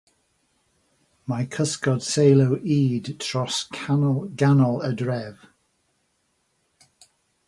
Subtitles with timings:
[1.31, 5.37] Mae cysgod seilo ŷd tros ganol y dref.